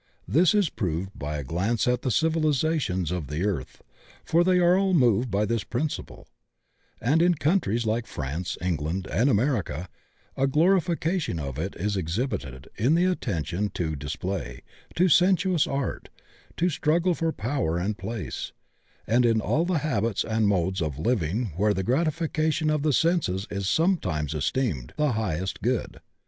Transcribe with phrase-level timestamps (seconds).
[0.27, 3.83] This is proved by a glance at the civilizations of the earth,
[4.25, 6.27] for they are all moved by this principle,
[6.99, 9.87] and in countries like France, England, and America
[10.35, 14.61] a glorification of it is exhibited in the attention to dis play,
[14.95, 16.09] to sensuous art,
[16.57, 18.53] to struggle for power and place,
[19.05, 23.45] and in all the habits and modes of living where the gratification of the senses
[23.51, 25.99] is sometimes esteemed the highest good.